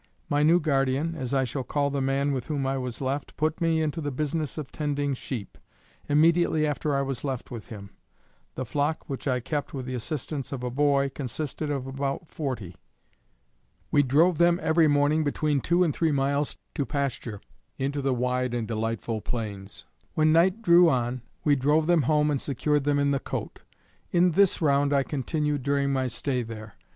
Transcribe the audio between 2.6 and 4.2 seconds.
I was left, put me into the